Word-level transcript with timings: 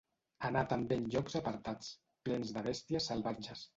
Anà 0.47 0.61
també 0.71 0.95
en 1.01 1.05
llocs 1.15 1.37
apartats, 1.41 1.91
plens 2.29 2.55
de 2.57 2.65
bèsties 2.69 3.11
salvatges. 3.13 3.63